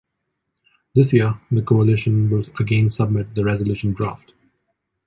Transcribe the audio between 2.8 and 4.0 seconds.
submit the resolution